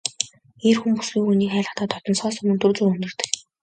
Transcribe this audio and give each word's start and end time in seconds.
Эр 0.69 0.77
хүн 0.79 0.93
бүсгүй 0.97 1.23
хүнийг 1.25 1.51
хайрлахдаа 1.53 1.87
дотносохоосоо 1.91 2.41
өмнө 2.43 2.57
түр 2.61 2.71
зуур 2.75 2.91
хөндийрдөг. 2.91 3.29